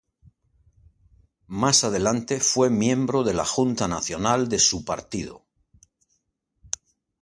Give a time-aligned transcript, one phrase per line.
[1.45, 5.45] Más adelante, fue miembro de la Junta Nacional de su partido.